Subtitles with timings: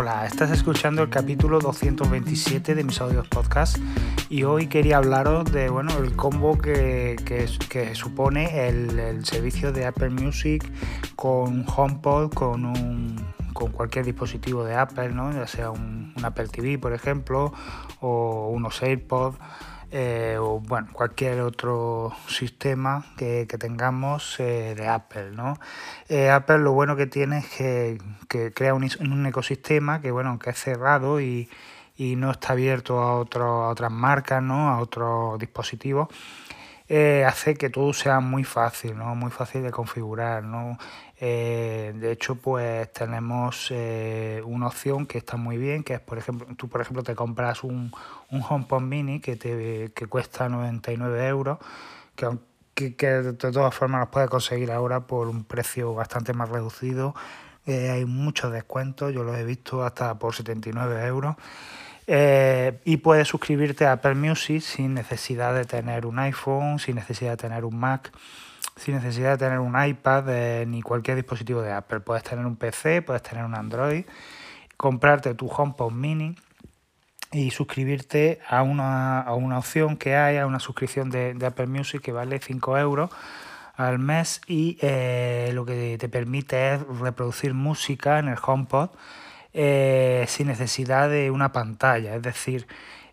[0.00, 3.76] Hola, estás escuchando el capítulo 227 de mis audios podcast
[4.30, 10.08] y hoy quería hablaros de bueno, el combo que, que, supone el, servicio de Apple
[10.08, 10.64] Music
[11.16, 13.14] con HomePod, con, un,
[13.52, 15.34] con cualquier dispositivo de Apple, ¿no?
[15.34, 17.52] ya sea un, un Apple TV, por ejemplo,
[18.00, 19.36] o unos AirPods.
[19.92, 25.32] Eh, o bueno, cualquier otro sistema que, tengamos eh, de Apple.
[25.32, 25.58] ¿no?
[26.08, 27.48] Eh, Apple lo bueno que tiene es
[28.28, 31.48] que, crea un, un, ecosistema que, bueno, aunque es cerrado y,
[31.96, 34.70] y no está abierto a, otro, a otras marcas, ¿no?
[34.70, 36.08] a otros dispositivos,
[37.26, 39.14] hace que todo sea muy fácil, ¿no?
[39.16, 40.44] muy fácil de configurar.
[40.44, 40.78] ¿no?
[41.22, 46.16] Eh, de hecho, pues tenemos eh, una opción que está muy bien, que es, por
[46.16, 47.92] ejemplo, tú por ejemplo te compras un,
[48.30, 51.58] un HomePod Mini que te que cuesta 99 euros,
[52.74, 57.14] que, que, de todas formas los puedes conseguir ahora por un precio bastante más reducido.
[57.66, 61.36] Eh, hay muchos descuentos, yo los he visto hasta por 79 euros.
[62.84, 67.36] y puedes suscribirte a Apple Music sin necesidad de tener un iPhone, sin necesidad de
[67.36, 68.10] tener un Mac
[68.80, 72.00] sin necesidad de tener un iPad eh, ni cualquier dispositivo de Apple.
[72.00, 74.06] Puedes tener un PC, puedes tener un Android,
[74.78, 76.34] comprarte tu HomePod Mini
[77.30, 82.00] y suscribirte a una, a una opción que hay, a una suscripción de, Apple Music
[82.00, 83.10] que vale 5 euros
[83.76, 88.90] al mes y eh, lo que te permite es reproducir música en el HomePod
[89.52, 92.66] eh, sin necesidad de una pantalla, es decir,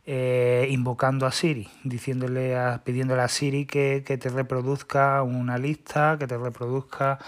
[0.10, 6.28] eh, invocando a Siri, diciéndole a, pidiéndole a Siri que, te reproduzca una lista, que
[6.28, 7.20] te reproduzca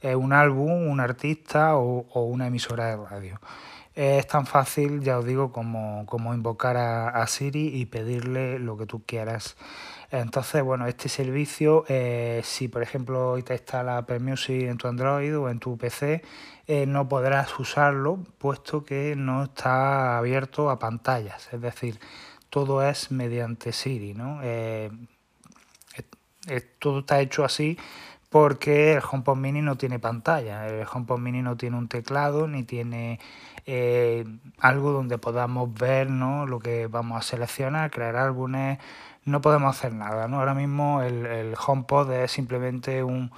[0.00, 3.38] eh, un álbum, un artista o, una emisora de radio.
[3.94, 8.86] es tan fácil, ya os digo, como, como invocar a, Siri y pedirle lo que
[8.86, 9.56] tú quieras.
[10.12, 14.86] Entonces, bueno, este servicio, eh, si por ejemplo hoy te instala Apple Music en tu
[14.86, 16.22] Android o en tu PC,
[16.86, 21.48] no podrás usarlo puesto que no está abierto a pantallas.
[21.52, 21.98] Es decir,
[22.48, 24.40] todo es mediante Siri, ¿no?
[26.46, 27.78] Eh, todo está hecho así
[28.28, 32.62] porque el HomePod Mini no tiene pantalla, el HomePod Mini no tiene un teclado ni
[32.62, 33.20] tiene
[33.66, 34.24] eh,
[34.58, 36.46] algo donde podamos ver ¿no?
[36.46, 38.78] lo que vamos a seleccionar, crear álbumes,
[39.24, 40.28] no podemos hacer nada.
[40.28, 40.40] ¿no?
[40.40, 43.30] Ahora mismo el, el HomePod es simplemente un,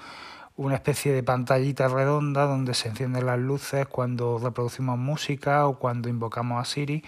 [0.57, 6.09] una especie de pantallita redonda donde se encienden las luces cuando reproducimos música o cuando
[6.09, 7.05] invocamos a Siri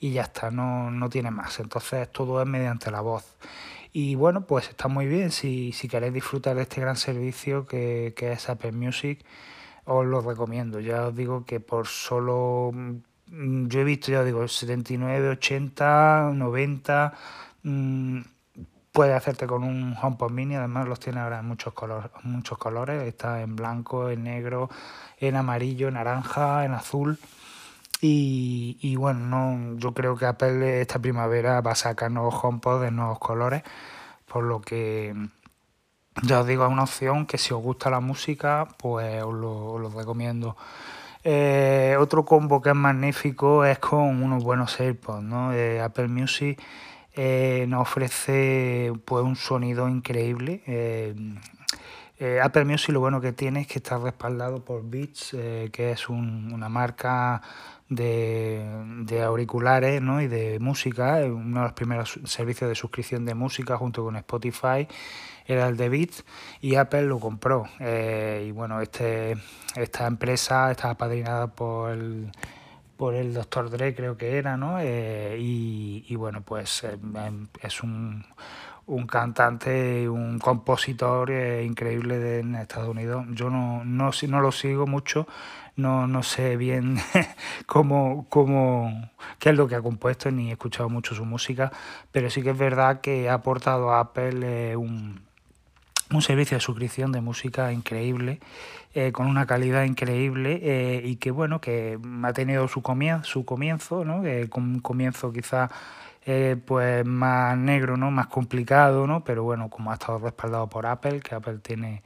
[0.00, 1.60] y ya está, no, no tiene más.
[1.60, 3.36] Entonces todo es mediante la voz.
[3.92, 5.30] Y bueno, pues está muy bien.
[5.30, 9.24] Si, si queréis disfrutar de este gran servicio que, que es Apple Music,
[9.84, 10.80] os lo recomiendo.
[10.80, 16.32] Ya os digo que por solo, mm, yo he visto, ya os digo, 79, 80,
[16.34, 17.14] 90,
[18.92, 20.56] puedes hacerte con un HomePod Mini.
[20.56, 23.02] Además los tiene ahora en muchos, colores muchos colores.
[23.02, 24.70] Está en blanco, en negro,
[25.18, 27.18] en amarillo, en naranja, en azul.
[28.00, 32.90] Y, bueno, no, yo creo que Apple esta primavera va a sacar nuevos HomePod de
[32.92, 33.62] nuevos colores,
[34.26, 35.14] por lo que
[36.22, 39.88] ya os digo, es una opción que si os gusta la música, pues os lo,
[39.90, 40.56] recomiendo.
[41.24, 45.52] Eh, otro combo que es magnífico es con unos buenos AirPods, ¿no?
[45.52, 46.60] Eh, Apple Music
[47.18, 50.62] eh, nos ofrece pues un sonido increíble.
[52.42, 55.30] Apple Music lo bueno que tiene es que está respaldado por Beats,
[55.72, 57.42] que es una marca
[57.88, 60.20] de, auriculares ¿no?
[60.20, 64.86] y de música, uno de los primeros servicios de suscripción de música junto con Spotify
[65.48, 66.24] era el de Beats
[66.60, 67.64] y Apple lo compró.
[67.80, 69.36] Eh, y bueno, este,
[69.74, 72.30] esta empresa está apadrinada por el,
[72.98, 73.70] por el Dr.
[73.70, 74.78] Dre, creo que era, ¿no?
[74.80, 76.98] Eh, y, bueno, pues eh,
[77.62, 78.24] es un,
[78.86, 83.24] un cantante, un compositor increíble de, en Estados Unidos.
[83.30, 85.28] Yo no, no, no lo sigo mucho,
[85.76, 86.98] no, no sé bien
[87.66, 91.72] cómo, cómo, qué es lo que ha compuesto, ni he escuchado mucho su música,
[92.10, 94.40] pero sí que es verdad que ha aportado a Apple
[94.72, 95.27] eh, un,
[96.10, 98.40] un, servicio de suscripción de música increíble,
[98.94, 103.44] eh, con una calidad increíble eh, y que bueno, que ha tenido su comienzo, su
[103.44, 104.22] comienzo ¿no?
[104.48, 105.70] con un comienzo quizá
[106.66, 108.10] pues más negro, ¿no?
[108.10, 109.24] más complicado, ¿no?
[109.24, 112.02] pero bueno, como ha estado respaldado por Apple, que Apple tiene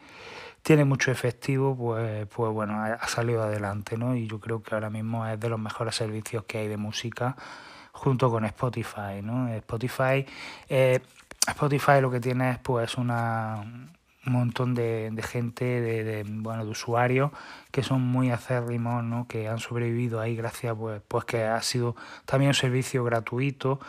[0.62, 4.14] tiene mucho efectivo, pues, pues bueno, ha, salido adelante, ¿no?
[4.14, 7.36] Y yo creo que ahora mismo es de los mejores servicios que hay de música
[7.92, 9.48] junto con Spotify, ¿no?
[9.48, 10.24] Spotify,
[10.68, 11.00] eh,
[11.46, 13.64] Spotify lo que tiene es pues una
[14.24, 17.32] un montón de, de gente, de, de, bueno, de usuarios
[17.72, 19.26] que son muy acérrimos, ¿no?
[19.26, 23.80] que han sobrevivido ahí gracias pues, pues que ha sido también un servicio gratuito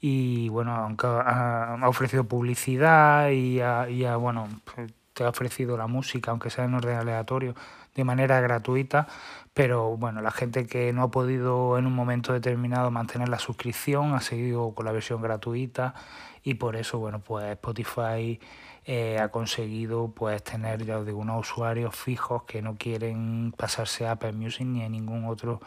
[0.00, 6.30] y bueno, aunque ha, ofrecido publicidad y, y bueno, pues, te ha ofrecido la música,
[6.30, 7.54] aunque sea en orden aleatorio,
[7.94, 9.08] de manera gratuita,
[9.52, 14.14] pero bueno, la gente que no ha podido en un momento determinado mantener la suscripción
[14.14, 15.94] ha seguido con la versión gratuita
[16.42, 18.40] y por eso, bueno, pues Spotify
[18.84, 24.12] eh, ha conseguido pues tener, ya os unos usuarios fijos que no quieren pasarse a
[24.12, 25.60] Apple Music ni a ningún otro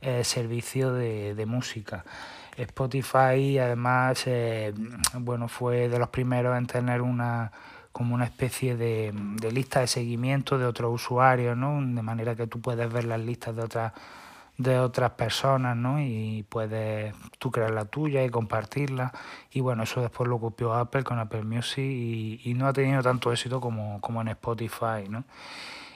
[0.00, 2.04] eh, servicio de, de música.
[2.56, 4.74] Spotify además eh,
[5.14, 7.50] bueno fue de los primeros en tener una
[7.92, 11.74] como una especie de, de, lista de seguimiento de otros usuarios, ¿no?
[11.74, 13.92] De manera que tú puedes ver las listas de otras
[14.62, 16.00] de otras personas, ¿no?
[16.00, 19.12] Y puedes tú crear la tuya y compartirla.
[19.50, 23.32] Y bueno, eso después lo copió Apple con Apple Music y, no ha tenido tanto
[23.32, 25.24] éxito como, como en Spotify, ¿no?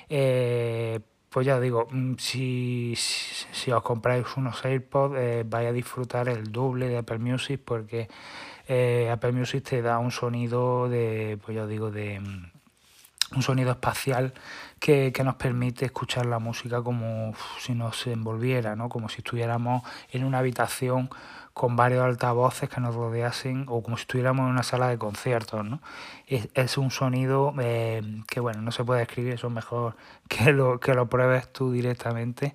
[0.09, 6.29] Eh, pues ya digo, mm, si, si, os compráis unos AirPods eh, vais a disfrutar
[6.29, 8.09] el doble de Apple Music porque
[8.69, 12.21] eh, Apple Music te da un sonido de, pues ya digo, de
[13.34, 14.34] un sonido espacial
[14.78, 18.88] que, que, nos permite escuchar la música como si nos envolviera, ¿no?
[18.88, 21.11] como si estuviéramos en una habitación
[21.56, 25.64] con varios altavoces que nos rodeasen o como si estuviéramos en una sala de conciertos.
[25.64, 25.81] ¿no?
[26.26, 29.94] Es, es un sonido eh, que bueno, no se puede escribir, eso es mejor
[30.28, 32.55] que lo, que lo pruebes tú directamente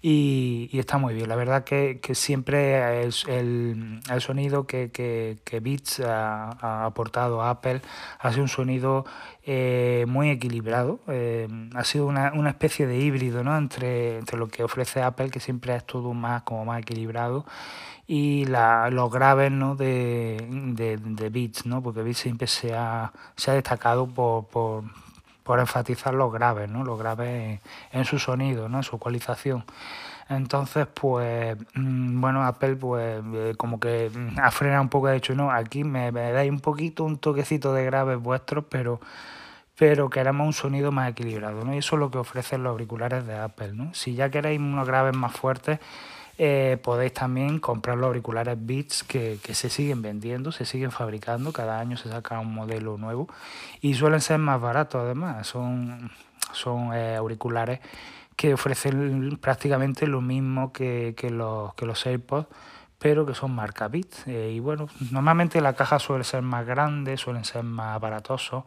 [0.00, 1.28] y, y está muy bien.
[1.28, 6.84] La verdad que, que siempre el, el, el sonido que, que, que Beats ha, ha,
[6.84, 7.82] aportado a Apple
[8.20, 9.04] ha sido un sonido
[9.50, 13.56] eh, muy equilibrado, eh, ha sido una, una especie de híbrido ¿no?
[13.56, 17.46] entre, entre lo que ofrece Apple, que siempre es todo más, como más equilibrado,
[18.06, 19.74] y la, los graves ¿no?
[19.74, 21.82] de, de, de Beats, ¿no?
[21.82, 26.84] porque Beats siempre se ha, se ha destacado por, por, enfatizar los graves, ¿no?
[26.84, 27.60] los graves
[27.90, 28.78] en, su sonido, ¿no?
[28.78, 29.64] en su ecualización.
[30.28, 35.34] Entonces, pues, mm, bueno, Apple, pues, eh, como que ha frenado un poco, de hecho,
[35.34, 39.00] no, aquí me, me dais un poquito, un toquecito de graves vuestros, pero
[39.78, 41.72] pero queremos un sonido más equilibrado, ¿no?
[41.72, 43.94] Y eso es lo que ofrecen los auriculares de Apple, ¿no?
[43.94, 45.78] Si ya queréis unos graves más fuertes,
[46.38, 51.52] eh, podéis también comprar los auriculares Beats que, que, se siguen vendiendo, se siguen fabricando,
[51.52, 53.28] cada año se saca un modelo nuevo
[53.80, 56.10] y suelen ser más baratos además, son,
[56.52, 57.80] son eh, auriculares
[58.36, 62.46] que ofrecen prácticamente lo mismo que, que, los, que los AirPods
[62.98, 64.26] pero que son marca Beats.
[64.26, 68.64] Eh, y bueno, normalmente la caja suele ser más grande, suelen ser más aparatosos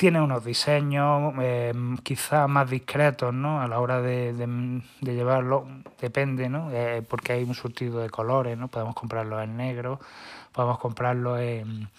[0.00, 3.60] tiene unos diseños eh, quizás más discretos ¿no?
[3.60, 5.68] a la hora de, de, llevarlo,
[6.00, 6.70] depende, ¿no?
[6.72, 8.68] Eh, porque hay un surtido de colores, ¿no?
[8.68, 10.00] podemos comprarlo en negro,
[10.52, 11.90] podemos comprarlo en,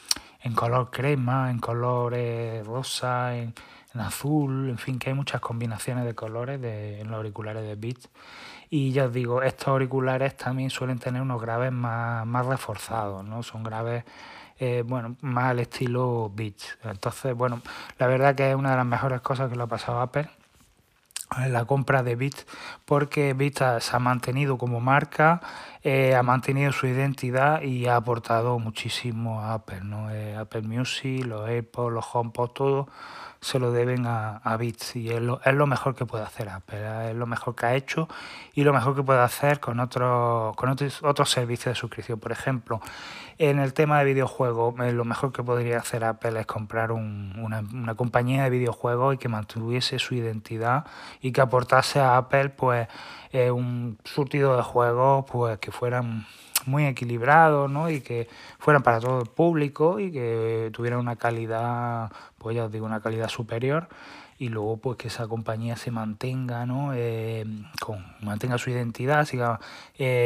[0.41, 3.53] en color crema, en color eh, rosa, en,
[3.93, 7.75] en, azul, en fin, que hay muchas combinaciones de colores de, en los auriculares de
[7.75, 8.09] Beats.
[8.71, 13.43] Y ya os digo, estos auriculares también suelen tener unos graves más, más reforzados, ¿no?
[13.43, 14.05] son graves
[14.63, 16.77] eh, bueno, más al estilo Beats.
[16.83, 17.63] Entonces, bueno,
[17.97, 20.29] la verdad que es una de las mejores cosas que le ha pasado a Apple
[21.39, 22.45] en la compra de Beats
[22.85, 25.41] porque Beats se ha mantenido como marca,
[25.81, 30.11] eh, ha mantenido su identidad y ha aportado muchísimo a Apple, ¿no?
[30.11, 32.87] Eh, Apple Music, los AirPods, los HomePod, todo
[33.41, 36.47] se lo deben a, a Beats y es lo, es lo, mejor que puede hacer
[36.47, 38.07] Apple, es lo mejor que ha hecho
[38.53, 42.19] y lo mejor que puede hacer con otros con otros, otros servicios de suscripción.
[42.19, 42.81] Por ejemplo,
[43.41, 47.33] en el tema de videojuegos, eh, lo mejor que podría hacer Apple es comprar un,
[47.39, 50.85] una, compañía de videojuegos y que mantuviese su identidad
[51.21, 52.87] y que aportase a Apple pues
[53.31, 56.27] eh, un surtido de juegos pues que fueran
[56.67, 57.89] muy equilibrados ¿no?
[57.89, 62.71] y que fueran para todo el público y que tuvieran una calidad, pues ya os
[62.71, 63.89] digo, una calidad superior
[64.37, 66.93] y luego pues que esa compañía se mantenga, ¿no?
[66.95, 67.45] Eh,
[68.21, 69.59] mantenga su identidad, siga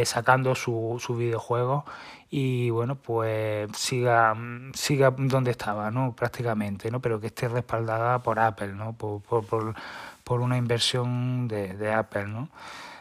[0.05, 1.85] sacando su, su videojuego
[2.29, 4.35] y bueno, pues siga,
[4.73, 6.15] siga donde estaba, ¿no?
[6.15, 6.99] Prácticamente, ¿no?
[7.01, 8.93] Pero que esté respaldada por Apple, ¿no?
[8.93, 9.75] Por, por, por,
[10.23, 12.49] por una inversión de, de Apple, ¿no?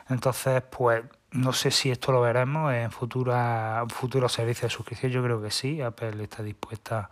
[0.09, 5.11] Entonces, pues no sé si esto lo veremos en futura, futuros servicios de suscripción.
[5.11, 5.81] Yo creo que sí.
[5.81, 7.11] Apple está dispuesta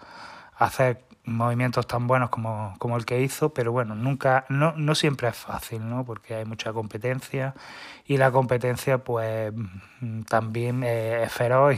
[0.57, 4.95] a hacer movimientos tan buenos como, como el que hizo, pero bueno, nunca, no, no
[4.95, 6.05] siempre es fácil, ¿no?
[6.05, 7.55] Porque hay mucha competencia
[8.07, 9.53] y la competencia, pues,
[10.29, 11.77] también es feroz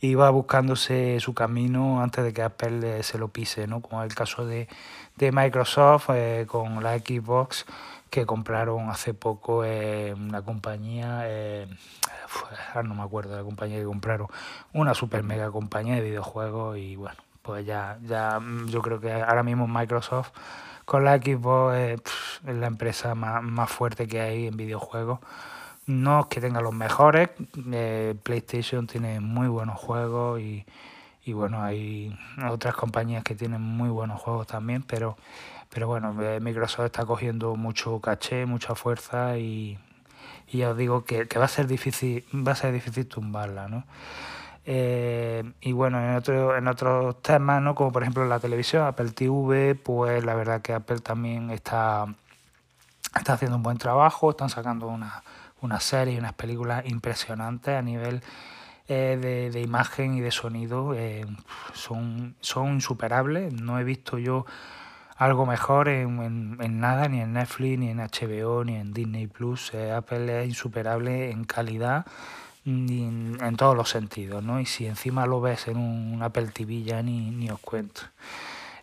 [0.00, 3.80] y, va buscándose su camino antes de que Apple se lo pise, ¿no?
[3.80, 4.68] Como el caso de,
[5.16, 7.64] de Microsoft eh, con la Xbox
[8.10, 11.66] que compraron hace poco eh, una compañía, eh,
[12.82, 14.28] no me acuerdo de la compañía que compraron,
[14.72, 19.12] una super mega compañía de videojuegos y bueno, pues ya, ya mm, yo creo que
[19.12, 20.30] ahora mismo Microsoft
[20.84, 22.00] con la Xbox es
[22.44, 25.20] la empresa más, más, fuerte que hay en videojuegos.
[25.86, 27.30] No es que tenga los mejores,
[27.72, 30.66] eh, PlayStation tiene muy buenos juegos y,
[31.24, 32.16] y bueno, hay
[32.50, 35.16] otras compañías que tienen muy buenos juegos también, pero
[35.70, 39.78] pero bueno, eh, Microsoft está cogiendo mucho caché, mucha fuerza y,
[40.48, 43.68] y ya os digo que, que, va a ser difícil, va a ser difícil tumbarla,
[43.68, 43.84] ¿no?
[44.68, 47.76] Eh, y bueno, en, otro, en otros temas, ¿no?
[47.76, 52.06] como por ejemplo la televisión, Apple TV, pues la verdad que Apple también está,
[53.16, 55.22] está haciendo un buen trabajo, están sacando una,
[55.60, 58.22] una serie y unas películas impresionantes a nivel
[58.88, 61.24] eh, de, de, imagen y de sonido, eh,
[61.72, 63.52] son, son insuperables.
[63.52, 64.46] No he visto yo
[65.16, 69.28] algo mejor en, en, en, nada, ni en Netflix, ni en HBO, ni en Disney
[69.28, 69.72] Plus.
[69.74, 72.04] Apple es insuperable en calidad
[72.66, 74.60] en, todos los sentidos, ¿no?
[74.60, 78.02] Y si encima lo ves en un Apple TV ya ni, ni os cuento.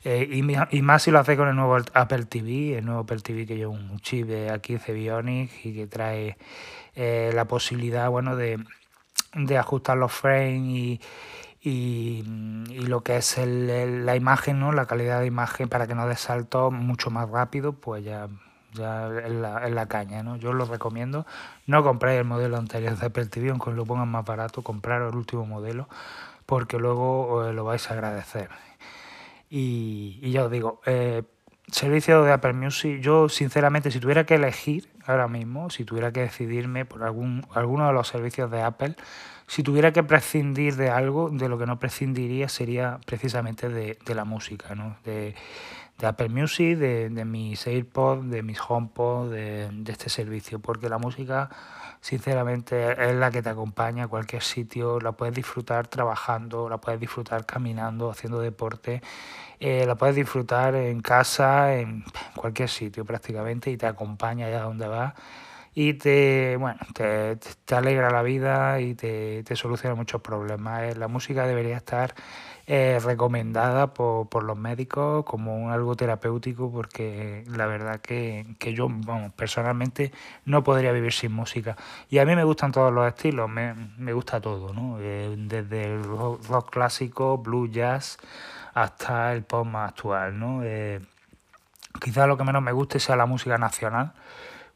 [0.05, 3.45] Eh, y, más si lo hace con el nuevo Apple TV, el nuevo Apple TV
[3.45, 6.37] que lleva un chip de A15 Bionic y que trae
[6.95, 8.61] eh, la posibilidad, bueno, de,
[9.33, 11.01] de ajustar los frames y,
[11.61, 12.23] y,
[12.69, 14.73] y, lo que es el, la imagen, ¿no?
[14.73, 18.27] la calidad de imagen para que no dé salto mucho más rápido, pues ya
[18.73, 20.35] ya en la, en la caña, ¿no?
[20.37, 21.25] Yo os lo recomiendo.
[21.67, 25.17] No compréis el modelo anterior de Apple TV, aunque lo pongan más barato, compraros el
[25.17, 25.87] último modelo,
[26.45, 28.49] porque luego eh, lo vais a agradecer.
[29.49, 31.23] Y, y ya os digo, eh,
[31.67, 36.21] servicio de Apple Music, yo sinceramente, si tuviera que elegir ahora mismo, si tuviera que
[36.21, 38.95] decidirme por algún, alguno de los servicios de Apple,
[39.47, 44.15] si tuviera que prescindir de algo, de lo que no prescindiría sería precisamente de, de
[44.15, 44.95] la música, ¿no?
[45.03, 45.35] De,
[45.99, 50.89] de Apple Music, de, de mis AirPods, de mis HomePod, de, de este servicio, porque
[50.89, 51.49] la música
[52.03, 56.99] sinceramente es la que te acompaña a cualquier sitio, la puedes disfrutar trabajando, la puedes
[56.99, 59.01] disfrutar caminando, haciendo deporte,
[59.59, 62.03] eh, la puedes disfrutar en casa, en
[62.35, 65.13] cualquier sitio prácticamente y te acompaña allá donde vas
[65.73, 70.83] y te, bueno, te, te alegra la vida y te, te soluciona muchos problemas.
[70.83, 72.13] Eh, la música debería estar
[72.65, 78.87] eh, recomendada por, por, los médicos como algo terapéutico porque la verdad que, que yo
[79.35, 80.13] personalmente
[80.45, 81.75] no podría vivir sin música
[82.09, 84.97] y a mí me gustan todos los estilos me, me gusta todo ¿no?
[85.01, 88.17] Eh, desde el rock, rock, clásico blues jazz
[88.73, 90.61] hasta el pop más actual ¿no?
[90.63, 91.01] Eh,
[91.99, 94.13] quizás lo que menos me guste sea la música nacional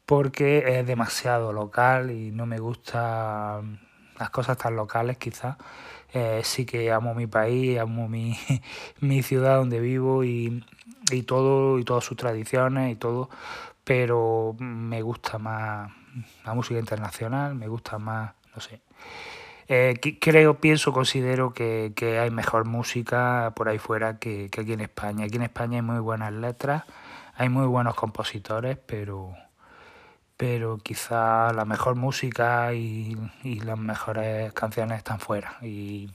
[0.04, 3.80] porque es demasiado local y no me gustan
[4.18, 5.56] las cosas tan locales quizás
[6.12, 8.36] eh, sí que amo mi país, amo mi,
[9.00, 10.64] mi ciudad donde vivo y,
[11.10, 13.28] y todo, y todas sus tradiciones y todo,
[13.84, 15.90] pero me gusta más
[16.44, 18.80] la música internacional, me gusta más, no sé.
[19.70, 24.72] Eh, creo, pienso, considero que, que, hay mejor música por ahí fuera que, que aquí
[24.72, 25.26] en España.
[25.26, 26.84] Aquí en España hay muy buenas letras,
[27.36, 29.34] hay muy buenos compositores, pero
[30.38, 35.58] pero quizá la mejor música y, y las mejores canciones están fuera.
[35.62, 36.10] Y,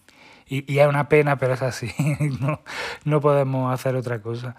[0.48, 1.94] y, y, es una pena, pero es así,
[2.40, 2.62] no,
[3.04, 4.56] no podemos hacer otra cosa.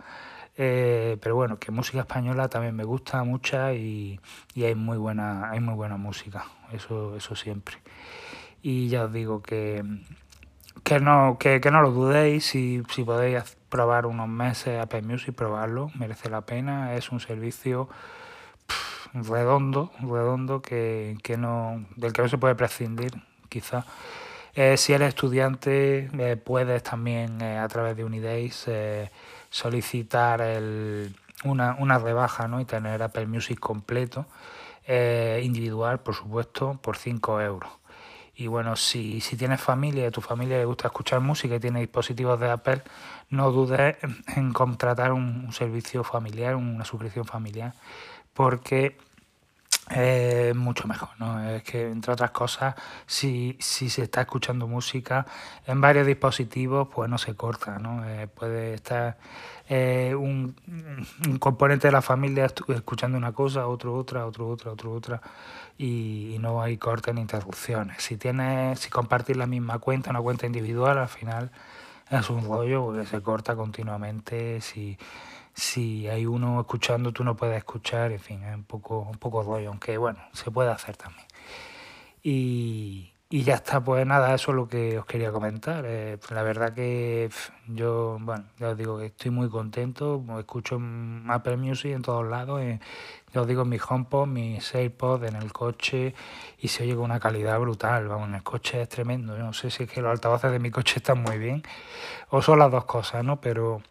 [0.57, 4.21] Eh, pero bueno, que música española también me gusta mucha y,
[4.55, 7.79] y, hay muy buena, hay muy buena música, eso, eso siempre.
[8.63, 9.83] Y ya os digo que,
[10.85, 15.35] que no, que, que no lo dudéis, si, si podéis probar unos meses Apple Music,
[15.35, 17.89] probarlo, merece la pena, es un servicio
[19.15, 23.13] redondo, redondo que, que no, del que no se puede prescindir,
[23.49, 23.87] quizá.
[24.55, 29.11] Eh, si eres estudiante, eh, puedes también eh, a través de Unidays eh,
[29.51, 32.61] solicitar el, una, una rebaja ¿no?
[32.61, 34.27] y tener Apple Music completo,
[34.87, 37.71] eh, individual, por supuesto, por 5 euros.
[38.37, 41.61] Y bueno, si, si tienes familia y a tu familia le gusta escuchar música y
[41.61, 42.83] tiene dispositivos de Apple,
[43.31, 43.97] no dudes
[44.37, 47.75] en contratar un, servicio familiar, una suscripción familiar
[48.33, 48.97] porque
[49.91, 51.47] eh, mucho mejor, ¿no?
[51.47, 52.75] Es que, entre otras cosas,
[53.07, 55.27] si, si se está escuchando música
[55.67, 58.03] en varios dispositivos, pues no se corta, ¿no?
[58.09, 59.19] Eh, puede estar
[59.69, 60.57] eh, un,
[61.39, 65.21] componente de la familia escuchando una cosa, otro otra, otro otra, otro otra,
[65.77, 68.03] y, y, no hay cortes ni interrupciones.
[68.03, 71.51] Si tienes, si compartir la misma cuenta, una cuenta individual, al final
[72.11, 74.97] es un rollo porque se corta continuamente, si
[75.55, 79.43] si hay uno escuchando, tú no puedes escuchar, en fin, es un poco, un poco
[79.43, 81.27] rollo, aunque bueno, se puede hacer también.
[82.23, 85.85] Y, y ya está, pues nada, eso es lo que os quería comentar.
[85.87, 87.31] Eh, la verdad que
[87.67, 90.81] yo, bueno, ya os digo que estoy muy contento, escucho
[91.29, 92.81] Apple Music en todos lados, eh,
[93.33, 96.15] ya os digo en mi HomePod, mi AirPods, en el coche,
[96.61, 99.53] y se oye con una calidad brutal, vamos, en el coche es tremendo, yo no
[99.53, 101.63] sé si es que los altavoces de mi coche están muy bien,
[102.31, 103.41] o son las dos cosas, ¿no?
[103.41, 103.83] Pero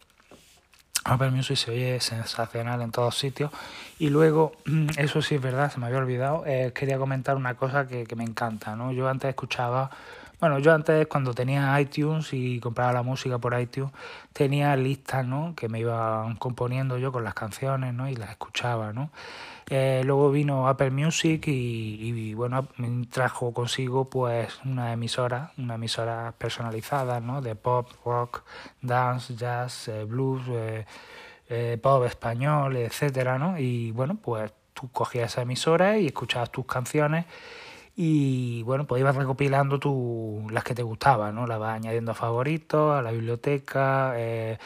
[1.04, 3.50] Apple Music se oye sensacional en todos sitios.
[3.98, 4.52] Y luego,
[4.96, 8.16] eso sí es verdad, se me había olvidado, eh, quería comentar una cosa que, que,
[8.16, 8.92] me encanta, ¿no?
[8.92, 9.90] Yo antes escuchaba,
[10.44, 13.90] Bueno, yo antes cuando tenía iTunes y compraba la música por iTunes,
[14.34, 15.54] tenía listas, ¿no?
[15.56, 18.10] Que me iban componiendo yo con las canciones, ¿no?
[18.10, 19.08] Y las escuchaba, ¿no?
[19.70, 26.34] Eh, luego vino Apple Music y, bueno, me trajo consigo pues una emisora, una emisora
[26.36, 27.40] personalizada, ¿no?
[27.40, 28.42] De pop, rock,
[28.82, 30.42] dance, jazz, eh, blues,
[31.48, 33.58] eh, pop español, etcétera, ¿no?
[33.58, 37.24] Y bueno, pues tú cogías esa emisora y escuchabas tus canciones
[37.96, 41.46] y bueno, pues ibas recopilando tu, las que te gustaban, ¿no?
[41.46, 44.58] Las vas añadiendo a favoritos, a la biblioteca, eh,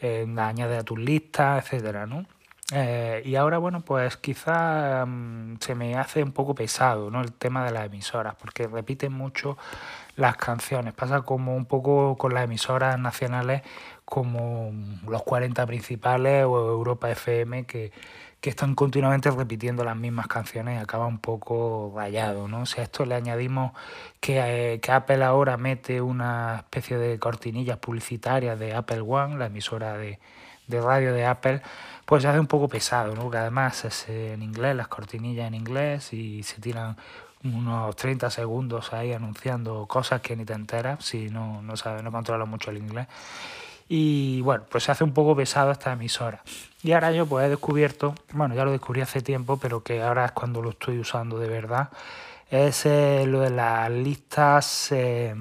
[0.00, 2.26] eh, las añades a tus listas, etcétera, ¿no?
[2.72, 7.20] Eh, y ahora, bueno, pues quizá mm, se me hace un poco pesado, ¿no?
[7.22, 9.56] El tema de las emisoras, porque repiten mucho
[10.16, 10.94] las canciones.
[10.94, 13.62] Pasa como un poco con las emisoras nacionales,
[14.04, 14.72] como
[15.08, 17.92] los 40 principales o Europa FM, que
[18.44, 22.66] que están continuamente repitiendo las mismas canciones y acaba un poco rayado, ¿no?
[22.66, 23.72] Si a esto le añadimos
[24.20, 29.46] que, eh, que, Apple ahora mete una especie de cortinillas publicitarias de Apple One, la
[29.46, 30.18] emisora de,
[30.66, 31.62] de radio de Apple,
[32.04, 33.22] pues se hace un poco pesado, ¿no?
[33.22, 36.98] Porque además es en inglés, las cortinillas en inglés y se tiran
[37.44, 42.12] unos 30 segundos ahí anunciando cosas que ni te enteras si no, no sabes, no
[42.12, 43.06] controlas mucho el inglés.
[43.88, 46.42] Y bueno, pues se hace un poco pesado esta emisora.
[46.82, 50.26] Y ahora yo pues he descubierto, bueno, ya lo descubrí hace tiempo, pero que ahora
[50.26, 51.90] es cuando lo estoy usando de verdad,
[52.50, 55.34] es eh, lo de las listas, eh,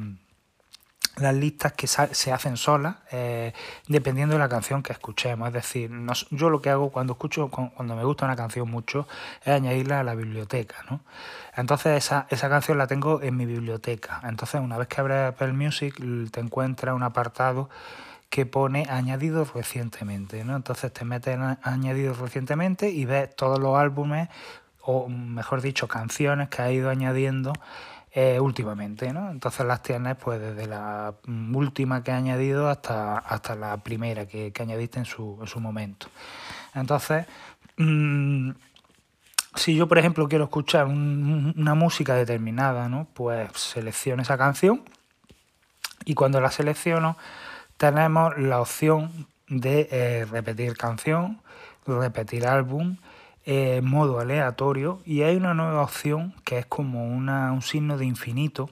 [1.17, 3.53] las listas que se hacen solas, eh,
[3.88, 5.50] dependiendo de la canción que escuchemos.
[5.50, 5.91] Es decir,
[6.31, 9.07] yo lo que hago cuando escucho, cuando me gusta una canción mucho,
[9.41, 11.01] es añadirla a la biblioteca, ¿no?
[11.55, 14.21] Entonces esa, esa canción la tengo en mi biblioteca.
[14.23, 15.95] Entonces una vez que abres Apple Music,
[16.31, 17.69] te encuentra un apartado
[18.34, 20.56] que pone añadidos recientemente, ¿no?
[20.56, 24.28] Entonces te metes en añadidos recientemente y ves todos los álbumes,
[24.82, 27.54] o mejor dicho, canciones que ha ido añadiendo
[28.12, 29.30] eh, últimamente, ¿no?
[29.30, 34.52] Entonces las tienes pues desde la última que ha añadido hasta, hasta la primera que,
[34.60, 36.08] añadiste en su, en su momento.
[36.74, 37.28] Entonces,
[37.78, 38.50] mm,
[39.54, 43.06] si yo, por ejemplo, quiero escuchar una música determinada, ¿no?
[43.13, 44.82] Pues selecciono esa canción
[46.04, 47.15] y cuando la selecciono
[47.77, 51.41] tenemos la opción de eh, repetir canción,
[51.86, 52.97] repetir álbum,
[53.45, 58.69] eh, modo aleatorio y hay una nueva opción que es como un signo de infinito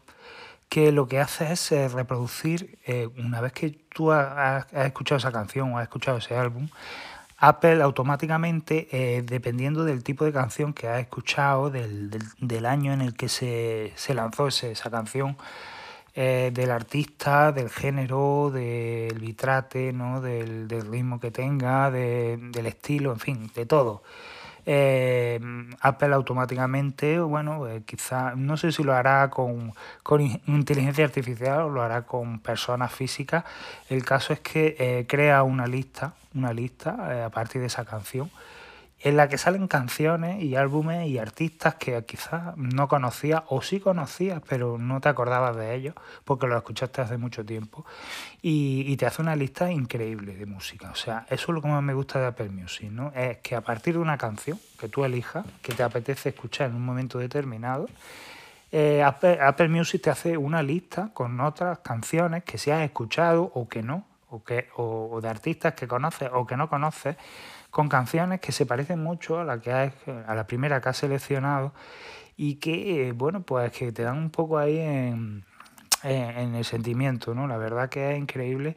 [0.70, 2.80] que lo que hace es eh, reproducir,
[3.18, 6.70] una vez que tú has, escuchado esa canción o has escuchado ese álbum,
[7.38, 13.28] Apple automáticamente, dependiendo del tipo de canción que has escuchado, del, año en el que
[13.28, 15.36] se, lanzó esa canción,
[16.14, 20.20] eh, del artista, del género, del vitrate, ¿no?
[20.20, 24.04] del, ritmo que tenga, del estilo, en fin, de todo.
[24.66, 25.40] Eh,
[25.80, 31.70] Apple automáticamente, bueno, eh, quizá, no sé si lo hará con, con, inteligencia artificial o
[31.70, 33.46] lo hará con personas físicas.
[33.90, 38.30] El caso es que crea una lista, una lista a partir de esa canción
[39.04, 43.80] en la que salen canciones y álbumes y artistas que quizás no conocías o sí
[43.80, 47.86] conocías, pero no te acordabas de ellos porque los escuchaste hace mucho tiempo.
[48.42, 50.92] Y, te hace una lista increíble de música.
[50.92, 53.12] O sea, eso es lo que más me gusta de Apple Music, ¿no?
[53.16, 56.76] Es que a partir de una canción que tú elijas, que te apetece escuchar en
[56.76, 57.88] un momento determinado,
[58.72, 63.68] eh, Apple, Music te hace una lista con otras canciones que se has escuchado o
[63.68, 67.18] que no, o, que, o de artistas que conoces o que no conoces
[67.72, 71.74] con canciones que se parecen mucho a la, que a la primera que has seleccionado
[72.36, 75.44] y que, eh, bueno, pues que te dan un poco ahí en,
[76.04, 77.48] el sentimiento, ¿no?
[77.48, 78.76] La verdad que es increíble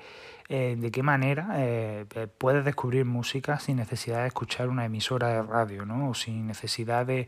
[0.50, 2.04] eh, de qué manera eh,
[2.37, 6.11] puedes descubrir música sin necesidad de escuchar una emisora de radio, ¿no?
[6.11, 7.26] O sin necesidad de,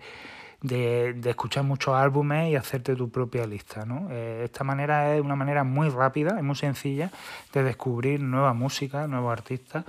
[0.61, 4.11] de, escuchar muchos álbumes y hacerte tu propia lista, ¿no?
[4.11, 7.11] esta manera es una manera muy rápida y muy sencilla
[7.53, 9.85] de descubrir nueva música, nuevos artistas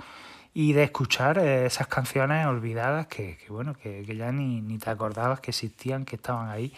[0.58, 5.38] y de escuchar eh, esas canciones olvidadas que, bueno, que, ya ni, ni, te acordabas
[5.38, 6.74] que existían, que estaban ahí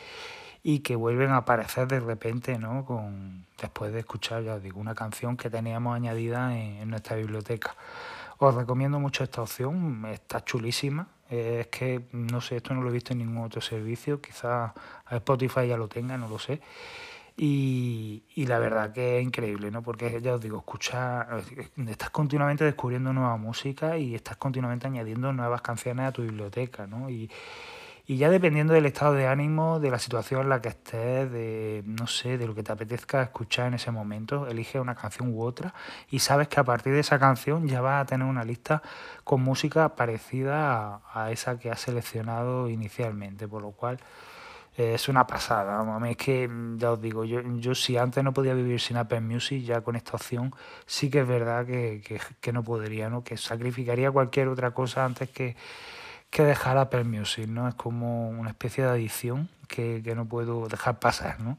[0.63, 2.85] y que vuelven a aparecer de repente, ¿no?
[2.85, 7.75] Con, después de escuchar, ya os digo, una canción que teníamos añadida en, nuestra biblioteca.
[8.37, 11.09] Os recomiendo mucho esta opción, está chulísima.
[11.31, 14.73] es que, no sé, esto no lo he visto en ningún otro servicio, quizás
[15.11, 16.61] Spotify ya lo tenga, no lo sé.
[17.43, 19.83] Y, la verdad que es increíble, ¿no?
[19.83, 21.27] Porque ya os digo, escucha,
[21.89, 27.09] estás continuamente descubriendo nueva música y estás continuamente añadiendo nuevas canciones a tu biblioteca, ¿no?
[27.09, 27.31] Y,
[28.07, 32.09] ya dependiendo del estado de ánimo, de la situación en la que estés, de, no
[32.09, 35.73] sé, de lo que te apetezca escuchar en ese momento, elige una canción u otra
[36.11, 38.83] y sabes que a partir de esa canción ya vas a tener una lista
[39.23, 44.01] con música parecida a, a esa que has seleccionado inicialmente, por lo cual
[44.77, 45.81] es una pasada.
[45.81, 48.97] A mí es que, ya os digo, yo, yo si antes no podía vivir sin
[48.97, 50.55] Apple Music, ya con esta opción
[50.87, 52.03] sí que es verdad que,
[52.41, 53.23] que, no podría, ¿no?
[53.25, 55.57] Que sacrificaría cualquier otra cosa antes que,
[56.31, 57.69] que dejar Apple Music, ¿no?
[57.69, 61.59] Es como una especie de adicción que, no puedo dejar pasar, ¿no?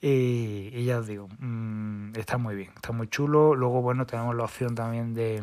[0.00, 3.54] Y, ya os digo, mm, está muy bien, está muy chulo.
[3.54, 5.42] Luego, bueno, tenemos la opción también de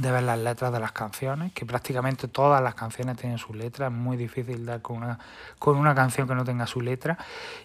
[0.00, 3.86] de ver las letras de las canciones, que prácticamente todas las canciones tienen su letra,
[3.88, 5.18] es muy difícil dar con una,
[5.58, 7.18] con una canción que no tenga su letra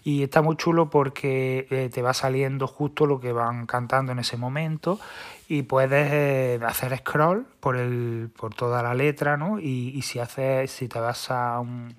[0.04, 4.20] y está muy chulo porque eh, te va saliendo justo lo que van cantando en
[4.20, 5.00] ese momento
[5.48, 9.60] y puedes eh, hacer scroll por, el, por toda la letra, ¿no?
[9.60, 11.96] Y, y si, haces, si te vas a un,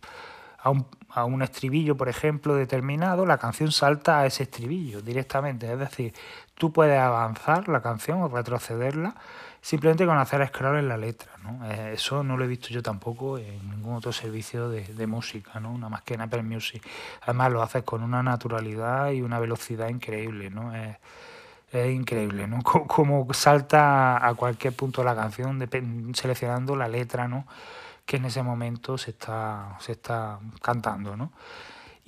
[0.58, 5.72] a un, a un estribillo, por ejemplo, determinado, la canción salta a ese estribillo directamente,
[5.72, 6.12] es decir,
[6.56, 9.14] tú puedes avanzar la canción o retrocederla
[9.66, 11.32] simplemente con hacer scroll en la letra.
[11.42, 11.68] ¿no?
[11.68, 15.72] Eh, eso no lo he visto yo tampoco en ningún otro servicio de, música, ¿no?
[15.74, 16.86] nada más que en Apple Music.
[17.22, 20.50] Además lo haces con una naturalidad y una velocidad increíble.
[20.50, 20.72] ¿no?
[20.72, 20.96] Es,
[21.92, 22.62] increíble, ¿no?
[22.62, 25.68] Como salta a cualquier punto de la canción
[26.14, 27.44] seleccionando la letra, ¿no?
[28.06, 31.32] Que en ese momento se está, se está cantando, ¿no?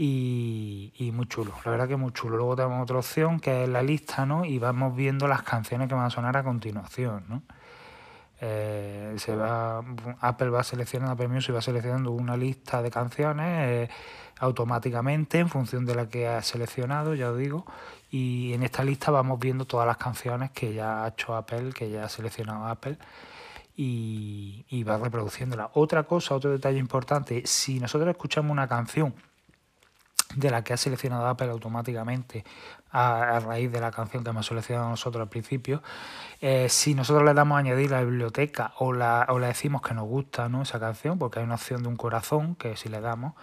[0.00, 2.36] Y, y, muy chulo, la verdad que muy chulo.
[2.36, 4.44] Luego tenemos otra opción que es la lista, ¿no?
[4.44, 7.42] Y vamos viendo las canciones que van a sonar a continuación, ¿no?
[8.40, 9.82] Eh, se va,
[10.20, 13.90] Apple va seleccionando, Apple Music va seleccionando una lista de canciones eh,
[14.38, 17.66] automáticamente en función de la que ha seleccionado, ya os digo,
[18.08, 21.90] y en esta lista vamos viendo todas las canciones que ya ha hecho Apple, que
[21.90, 22.98] ya ha seleccionado Apple.
[23.80, 25.70] Y, y va reproduciéndola.
[25.74, 29.14] Otra cosa, otro detalle importante, si nosotros escuchamos una canción
[30.34, 32.44] de la que ha seleccionado Apple automáticamente
[32.90, 35.82] a, raíz de la canción que hemos seleccionado nosotros al principio.
[36.40, 39.94] Eh, si nosotros le damos a añadir la biblioteca o, la, o le decimos que
[39.94, 40.62] nos gusta ¿no?
[40.62, 43.34] esa canción, porque hay una opción de un corazón que si le damos,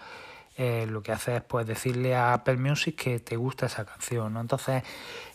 [0.57, 4.33] eh, lo que hace es pues decirle a Apple Music que te gusta esa canción,
[4.33, 4.39] ¿no?
[4.39, 4.83] Entonces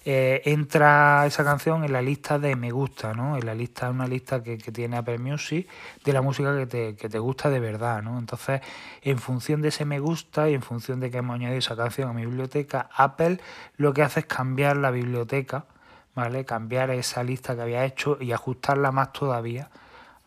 [0.06, 3.36] eh, entra esa canción en la lista de me gusta, ¿no?
[3.36, 5.68] En la lista, una lista que, tiene Apple Music
[6.04, 8.18] de la música que te, que te gusta de verdad, ¿no?
[8.18, 8.62] Entonces,
[9.02, 12.08] en función de ese me gusta y en función de que hemos añadido esa canción
[12.08, 13.40] a mi biblioteca, Apple
[13.76, 15.66] lo que hace es cambiar la biblioteca,
[16.14, 16.46] ¿vale?
[16.46, 19.70] Cambiar esa lista que había hecho y ajustarla más todavía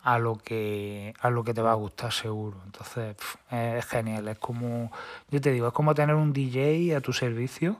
[0.04, 2.62] a lo que a lo que te va a gustar seguro.
[2.66, 3.16] Entonces
[3.50, 4.92] es genial, es como
[5.30, 7.80] yo te digo, es como tener un DJ a tu servicio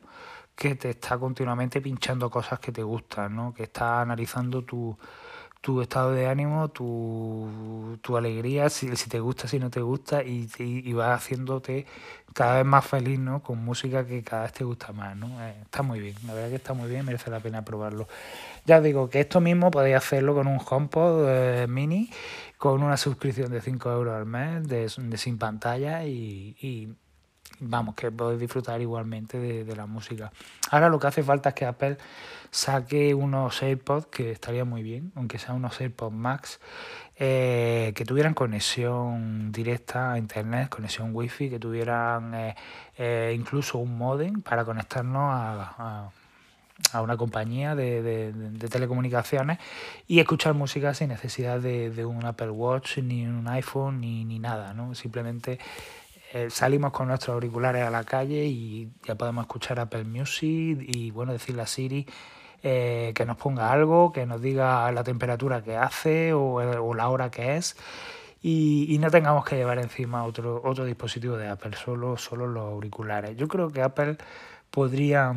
[0.56, 3.54] que te está continuamente pinchando cosas que te gustan, ¿no?
[3.54, 4.98] Que está analizando tu,
[5.64, 10.22] tu estado de ánimo, tu, tu alegría, si, si, te gusta, si no te gusta,
[10.22, 11.86] y, y, va haciéndote
[12.34, 13.42] cada vez más feliz, ¿no?
[13.42, 15.42] Con música que cada vez te gusta más, ¿no?
[15.42, 18.10] Eh, está muy bien, la verdad que está muy bien, merece la pena probarlo.
[18.66, 22.10] Ya os digo que esto mismo podéis hacerlo con un HomePod eh, mini,
[22.58, 26.94] con una suscripción de 5 euros al mes, de, sin pantalla y,
[27.60, 30.32] vamos, que podéis disfrutar igualmente de, la música.
[30.70, 31.98] Ahora lo que hace falta es que Apple
[32.52, 36.60] saque unos AirPods que estaría muy bien, aunque sean unos AirPods Max,
[37.18, 42.54] eh, que tuvieran conexión directa a internet, conexión wifi, que tuvieran
[42.98, 46.10] eh, incluso un modem para conectarnos a
[46.92, 48.34] a una compañía de,
[48.70, 49.60] telecomunicaciones
[50.08, 54.74] y escuchar música sin necesidad de, un Apple Watch, ni un iPhone, ni, ni nada,
[54.74, 54.96] ¿no?
[54.96, 55.60] Simplemente
[56.36, 61.12] eh, salimos con nuestros auriculares a la calle y ya podemos escuchar Apple Music y,
[61.12, 62.08] bueno, decirle a Siri
[62.64, 67.30] eh, que nos ponga algo, que nos diga la temperatura que hace o, la hora
[67.30, 67.78] que es.
[68.42, 73.38] Y, no tengamos que llevar encima otro, otro dispositivo de Apple, solo, solo los auriculares.
[73.38, 74.18] Yo creo que Apple
[74.72, 75.36] podría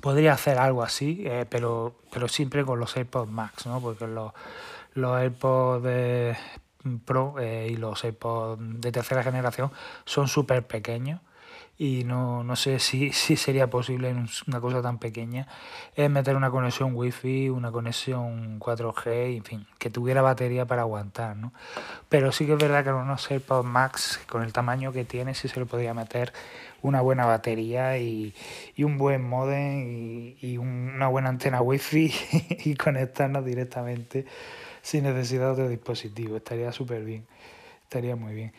[0.00, 3.80] podría hacer algo así, eh, pero, pero siempre con los AirPods Max, ¿no?
[3.80, 4.32] Porque los,
[4.94, 5.84] los AirPods
[7.04, 9.70] Pro eh, y los AirPods de tercera generación
[10.04, 11.20] son súper pequeños
[11.78, 15.46] y no, no sé si, si, sería posible en una cosa tan pequeña
[15.94, 21.36] es meter una conexión wifi, una conexión 4G, en fin, que tuviera batería para aguantar,
[21.36, 21.52] ¿no?
[22.08, 25.48] Pero sí que es verdad que unos AirPods Max, con el tamaño que tiene, sí
[25.48, 26.32] se le podría meter
[26.82, 28.34] una buena batería y,
[28.74, 32.12] y un buen modem y, una buena antena wifi
[32.64, 34.26] y conectarnos directamente
[34.82, 36.36] sin necesidad de otro dispositivo.
[36.36, 37.26] Estaría súper bien,
[37.82, 38.52] estaría muy bien.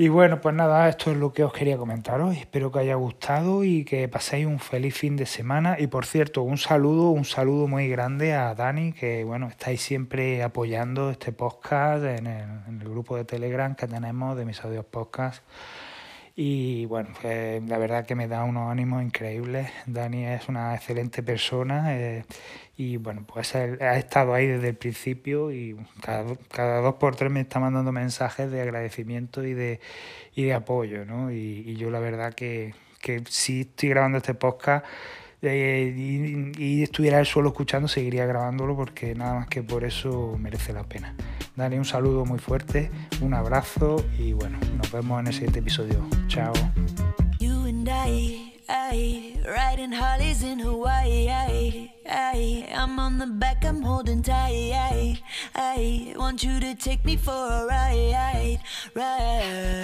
[0.00, 2.38] Y bueno, pues nada, esto es lo que os quería comentar hoy.
[2.38, 5.76] Espero que haya gustado y que paséis un feliz fin de semana.
[5.78, 10.42] Y por cierto, un saludo, un saludo muy grande a Dani, que bueno, estáis siempre
[10.42, 14.86] apoyando este podcast en el, en el grupo de Telegram que tenemos de mis audios
[14.86, 15.44] podcast.
[16.42, 19.70] Y bueno, pues, la verdad que me da unos ánimos increíbles.
[19.84, 22.24] Dani es una excelente persona eh,
[22.78, 27.30] y bueno, pues ha estado ahí desde el principio y cada, cada, dos por tres
[27.30, 29.80] me está mandando mensajes de agradecimiento y de,
[30.34, 31.30] y de apoyo, ¿no?
[31.30, 32.72] Y, y yo la verdad que,
[33.02, 34.86] que si estoy grabando este podcast
[35.42, 40.36] eh, y, y, estuviera él solo escuchando, seguiría grabándolo porque nada más que por eso
[40.38, 41.14] merece la pena.
[41.56, 46.06] Dale un saludo muy fuerte, un abrazo y bueno, nos vemos en el siguiente episodio.
[46.28, 46.52] Chao.
[48.70, 51.90] Riding Harleys in Hawaii.
[52.72, 55.18] I'm on the back, I'm holding tight.
[56.16, 58.60] Want you to take me for a ride,
[58.94, 59.80] ride.